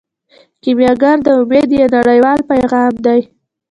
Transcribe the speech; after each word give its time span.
کیمیاګر 0.63 1.17
د 1.25 1.27
امید 1.39 1.69
یو 1.79 1.87
نړیوال 1.97 2.39
پیغام 2.51 2.93
دی. 3.05 3.21